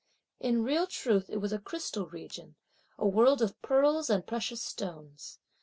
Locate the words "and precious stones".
4.09-5.37